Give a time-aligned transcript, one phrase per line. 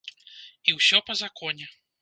[0.71, 1.65] І ўсё па законе.